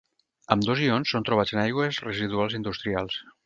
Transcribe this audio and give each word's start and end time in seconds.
Ambdós 0.55 0.81
ions 0.85 1.13
són 1.15 1.27
trobats 1.29 1.55
en 1.57 1.63
aigües 1.67 2.03
residuals 2.09 2.61
industrials. 2.65 3.25